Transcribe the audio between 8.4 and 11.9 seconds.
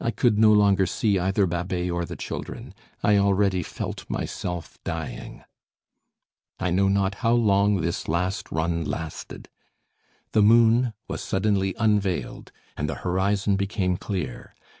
run lasted. The moon was suddenly